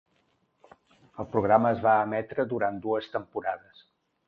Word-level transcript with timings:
El 1.23 1.27
programa 1.35 1.73
es 1.77 1.85
va 1.85 1.95
emetre 2.07 2.47
durant 2.55 2.83
dues 2.89 3.13
temporades. 3.19 3.89